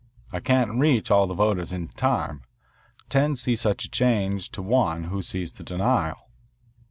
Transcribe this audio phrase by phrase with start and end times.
[0.33, 2.41] I can't reach all the voters in time.
[3.07, 6.27] Ten see such a charge to one who sees the denial."